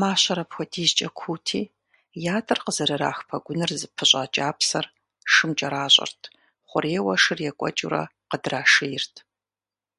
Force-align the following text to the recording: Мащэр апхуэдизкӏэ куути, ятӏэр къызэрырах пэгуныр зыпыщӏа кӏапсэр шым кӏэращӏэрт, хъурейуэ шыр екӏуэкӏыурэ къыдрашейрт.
Мащэр 0.00 0.38
апхуэдизкӏэ 0.42 1.08
куути, 1.18 1.60
ятӏэр 2.36 2.58
къызэрырах 2.64 3.18
пэгуныр 3.28 3.70
зыпыщӏа 3.80 4.22
кӏапсэр 4.34 4.86
шым 5.32 5.50
кӏэращӏэрт, 5.58 6.20
хъурейуэ 6.68 7.14
шыр 7.22 7.38
екӏуэкӏыурэ 7.50 8.02
къыдрашейрт. 8.28 9.14